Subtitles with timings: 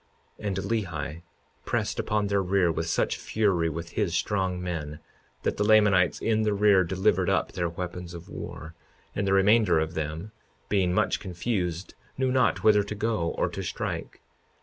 [0.41, 1.21] 52:36 And Lehi
[1.63, 4.97] pressed upon their rear with such fury with his strong men,
[5.43, 8.73] that the Lamanites in the rear delivered up their weapons of war;
[9.15, 10.31] and the remainder of them,
[10.69, 14.21] being much confused, knew not whither to go or to strike.